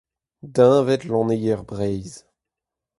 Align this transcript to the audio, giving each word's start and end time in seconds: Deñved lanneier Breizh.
Deñved 0.55 1.01
lanneier 1.09 1.61
Breizh. 1.67 2.21